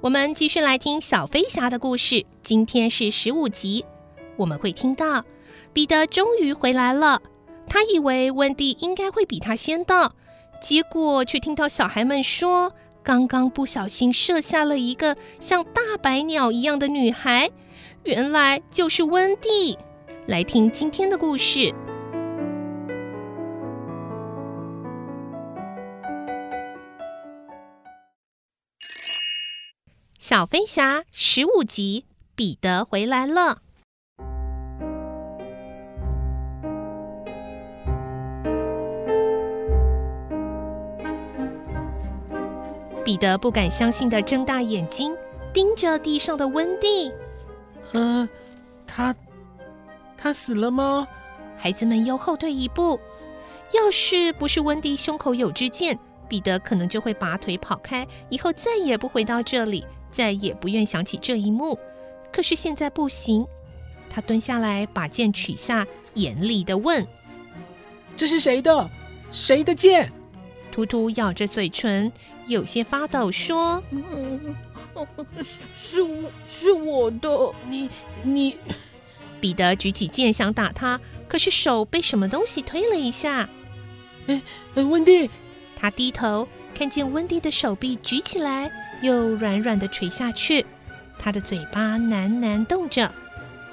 [0.00, 2.24] 我们继续来听小飞侠的故事。
[2.40, 3.84] 今天是十五集，
[4.36, 5.24] 我们会听到
[5.72, 7.20] 彼得终于回来了。
[7.66, 10.14] 他以为温蒂应该会比他先到，
[10.62, 17.50] 结果却听到小孩们说，刚刚不小心射下了一个像大白鸟一样的女孩，
[18.04, 19.76] 原来就是温蒂。
[20.28, 21.74] 来听今天的故事。
[30.28, 33.62] 小飞侠十五集，彼得回来了。
[43.02, 45.16] 彼得不敢相信的睁大眼睛，
[45.50, 47.10] 盯着地上的温蒂。
[47.92, 48.28] 呃，
[48.86, 49.16] 他，
[50.18, 51.08] 他死了吗？
[51.56, 53.00] 孩子们又后退一步。
[53.72, 59.86] 要是不是温蒂胸口有支箭，彼得可能就会拔腿跑开，以后再也不回到这里。
[60.10, 61.78] 再也不愿想起这一幕，
[62.32, 63.46] 可是现在不行。
[64.10, 67.06] 他蹲下来，把剑取下，严厉的问
[68.16, 68.90] ：“这是谁的？
[69.32, 70.10] 谁的剑？”
[70.72, 72.10] 图图咬着嘴唇，
[72.46, 74.56] 有些发抖，说：“嗯，
[75.42, 77.52] 是是我是我的。
[77.68, 77.90] 你
[78.22, 78.56] 你。”
[79.40, 83.48] 彼得举起剑想打他，可是手被什么东西推了一下。
[84.26, 84.42] 哎，
[84.74, 85.30] 温蒂！
[85.76, 88.70] 他低头看见温蒂的手臂举起来。
[89.00, 90.64] 又软软的垂下去，
[91.18, 93.10] 他的嘴巴喃喃动着。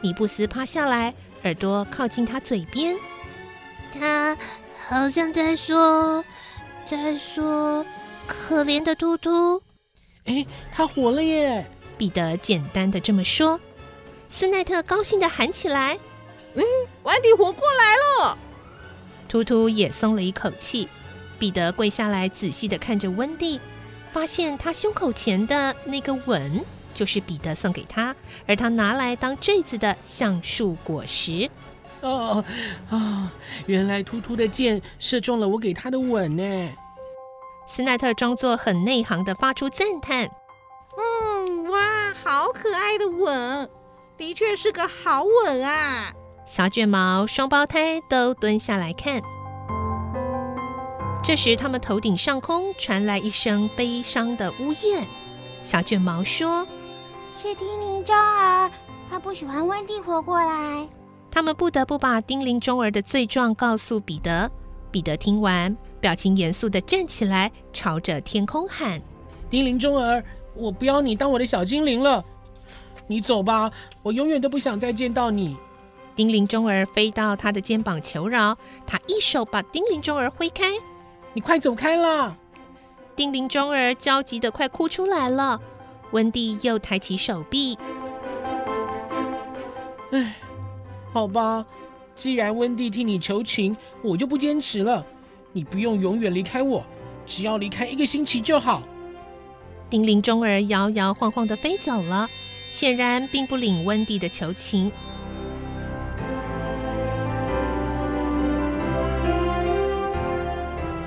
[0.00, 1.14] 尼布斯趴下来，
[1.44, 2.96] 耳朵靠近他嘴边，
[3.92, 4.36] 他
[4.88, 6.24] 好像在说，
[6.84, 7.84] 在说，
[8.26, 9.62] 可怜的突突。
[10.26, 11.66] 哎，他活了耶！
[11.96, 13.58] 彼得简单的这么说。
[14.28, 15.98] 斯奈特高兴的喊起来
[16.54, 16.62] ：“嗯，
[17.04, 18.38] 温蒂活过来了！”
[19.28, 20.88] 突突也松了一口气。
[21.38, 23.60] 彼得跪下来，仔细的看着温蒂。
[24.14, 26.64] 发现他胸口前的那个吻，
[26.94, 28.14] 就是彼得送给他，
[28.46, 31.50] 而他拿来当坠子的橡树果实。
[32.00, 32.44] 哦
[32.90, 33.28] 哦，
[33.66, 36.70] 原来突突的箭射中了我给他的吻呢。
[37.66, 40.28] 斯奈特装作很内行的发出赞叹
[40.96, 43.68] ：“嗯，哇，好可爱的吻，
[44.16, 46.12] 的确是个好吻啊！”
[46.46, 49.20] 小卷毛双胞胎都蹲下来看。
[51.26, 55.06] 这时，他们头顶上空传来一声悲伤的呜咽。
[55.62, 56.66] 小卷毛说
[57.34, 58.70] ：“是丁铃中儿，
[59.08, 60.86] 他不喜欢温蒂活过来。”
[61.32, 64.50] 他们不得不把丁铃中儿的罪状告诉彼得。
[64.90, 69.00] 彼得听完，表情严肃的站起来，朝着天空喊
[69.48, 70.22] ：“丁铃中儿，
[70.54, 72.22] 我不要你当我的小精灵了，
[73.06, 73.70] 你走吧，
[74.02, 75.56] 我永远都不想再见到你。”
[76.14, 78.56] 丁铃中儿飞到他的肩膀求饶，
[78.86, 80.70] 他一手把丁铃中儿挥开。
[81.34, 82.36] 你快走开啦！
[83.16, 85.60] 丁灵中儿焦急的快哭出来了。
[86.12, 87.76] 温蒂又抬起手臂。
[90.12, 90.36] 唉，
[91.12, 91.66] 好吧，
[92.16, 95.04] 既然温蒂替你求情，我就不坚持了。
[95.52, 96.84] 你不用永远离开我，
[97.26, 98.82] 只要离开一个星期就好。
[99.90, 102.28] 丁灵中儿摇摇晃晃的飞走了，
[102.70, 104.90] 显然并不领温蒂的求情。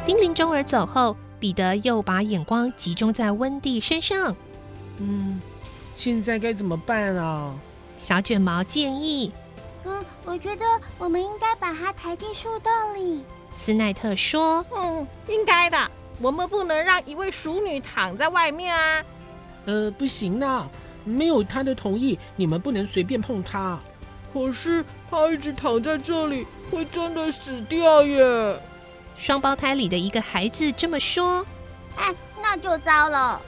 [0.07, 4.33] 丁灵中儿走后，彼得又把眼光集中在温蒂身上。
[4.99, 5.41] 嗯，
[5.97, 7.53] 现在该怎么办啊？
[7.97, 9.33] 小卷毛建议。
[9.83, 10.65] 嗯，我觉得
[10.97, 13.21] 我们应该把它抬进树洞里。
[13.51, 14.65] 斯奈特说。
[14.73, 15.77] 嗯，应该的。
[16.21, 19.03] 我们不能让一位熟女躺在外面啊。
[19.65, 20.69] 呃，不行啊，
[21.03, 23.77] 没有她的同意，你们不能随便碰她。
[24.33, 28.57] 可是她一直躺在这里，会真的死掉耶。
[29.17, 31.45] 双胞胎里的一个孩子这么说
[31.97, 33.41] ：“哎，那就糟了。”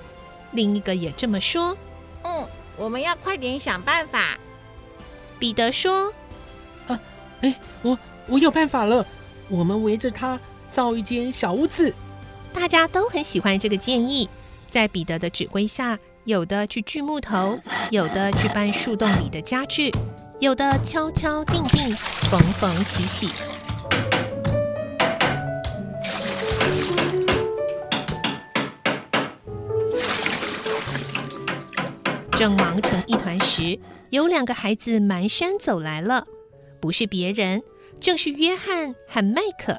[0.51, 1.77] 另一个也这么说
[2.23, 2.45] ：“嗯，
[2.75, 4.37] 我们要快点想办法。
[5.37, 6.11] 彼得说
[6.87, 6.99] ：“啊，
[7.41, 9.05] 哎，我我有办法了，
[9.47, 10.39] 我们围着它
[10.69, 11.93] 造一间小屋子。”
[12.51, 14.27] 大家都很喜欢这个建议，
[14.71, 17.59] 在彼得的指挥下，有的去锯木头，
[17.91, 19.93] 有的去搬树洞里的家具，
[20.39, 21.95] 有的敲敲钉钉，
[22.31, 23.58] 缝缝洗洗。
[32.39, 33.77] 正忙成一团时，
[34.11, 36.25] 有两个孩子蹒跚走来了，
[36.79, 37.61] 不是别人，
[37.99, 39.77] 正是约翰和麦克。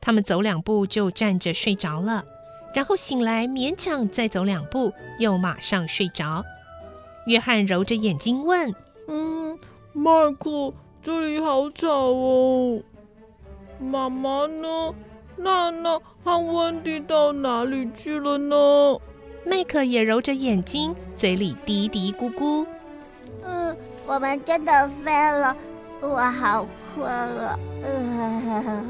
[0.00, 2.24] 他们走两步就站着睡着了，
[2.74, 6.44] 然后醒来勉强再走两步，又马上睡着。
[7.28, 8.74] 约翰揉着眼睛问
[9.06, 9.56] ：“嗯，
[9.92, 12.82] 麦克，这里好吵哦。
[13.78, 14.92] 妈妈呢？
[15.36, 18.56] 娜娜和温蒂到哪里去了呢？”
[19.46, 22.66] 麦克也揉着眼睛，嘴里嘀嘀咕咕
[23.44, 23.76] ：“嗯，
[24.06, 25.56] 我们真的飞了，
[26.00, 27.58] 我好困了。
[27.82, 28.84] 呃”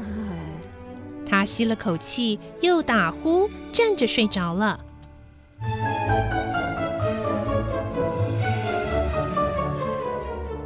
[1.27, 4.79] 他吸了口气，又打呼，站着睡着了。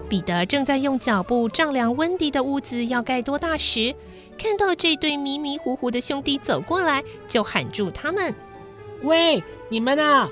[0.08, 3.96] 彼得正在用脚步丈量温迪的屋子要盖多大时，
[4.38, 8.34] 看到这对迷迷糊糊的兄弟走过来，就喊住他们
[9.02, 10.28] ：“喂！”你们啊！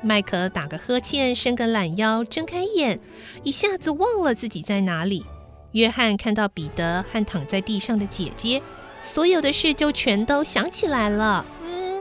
[0.00, 3.00] 麦克打个呵欠，伸个懒腰，睁开眼，
[3.42, 5.26] 一下子忘了自己在哪里。
[5.72, 8.62] 约翰看到彼得和躺在地上的姐姐，
[9.00, 11.44] 所有的事就全都想起来了。
[11.64, 12.00] 嗯，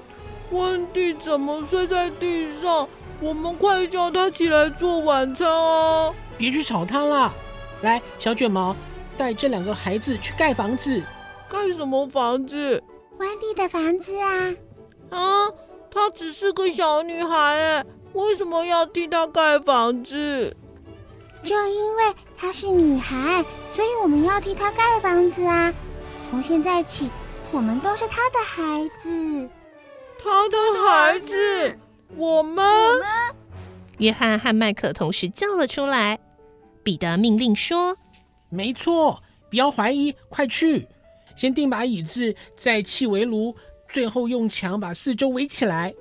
[0.52, 2.88] 温蒂怎么睡在地上？
[3.20, 6.14] 我们快叫他起来做晚餐啊！
[6.38, 7.34] 别去吵他啦！
[7.82, 8.76] 来，小卷毛，
[9.18, 11.02] 带这两个孩子去盖房子。
[11.50, 12.84] 盖什么房子？
[13.18, 14.54] 温蒂的房子啊！
[15.10, 15.48] 啊！
[15.96, 20.54] 她只是个小女孩，哎，为什么要替她盖房子？
[21.42, 25.74] 就因为她是女孩，所以我们要替她盖房子啊！
[26.30, 27.10] 从现在起，
[27.50, 29.50] 我们都是她的孩子。
[30.22, 31.80] 她的孩子，
[32.18, 32.66] 我们。
[32.66, 33.06] 我们
[34.00, 36.20] 约翰和麦克同时叫了出来。
[36.84, 37.96] 彼得命令说
[38.52, 40.90] ：“没错，不要怀疑，快去，
[41.38, 43.56] 先订把椅子，再砌围炉。”
[43.96, 45.94] 最后用墙把四周围起来。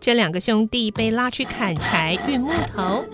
[0.00, 3.04] 这两个兄弟被拉去砍柴、运木头。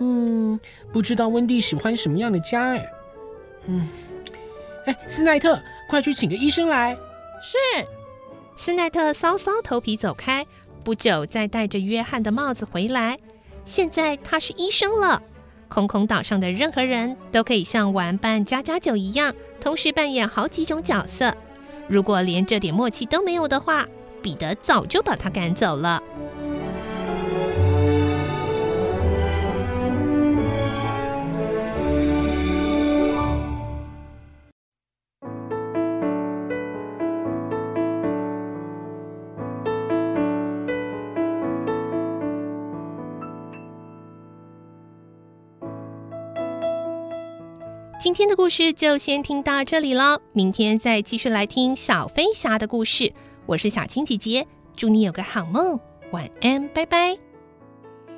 [0.00, 0.58] 嗯，
[0.90, 2.90] 不知道温蒂喜欢什么样的家哎。
[3.66, 3.86] 嗯，
[4.86, 5.60] 哎，斯奈特，
[5.90, 6.96] 快去请个医生来。
[7.42, 7.58] 是。
[8.56, 10.46] 斯奈特搔搔头皮走开，
[10.82, 13.18] 不久再戴着约翰的帽子回来。
[13.66, 15.22] 现在他是医生了。
[15.72, 21.34] 空空岛上的任何人都可以像玩扮家家酒一样，同时扮演好几种角色。
[21.88, 23.86] 如果连这点默契都没有的话，
[24.20, 26.02] 彼得早就把他赶走了。
[48.12, 53.10] 今天的故事就先听到这里了，明天再继续来听小飞侠的故事。
[53.46, 55.80] 我是小青姐姐，祝你有个好梦，
[56.10, 57.16] 晚安，拜拜。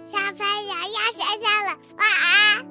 [0.05, 2.67] 小飞侠要睡觉了，晚安。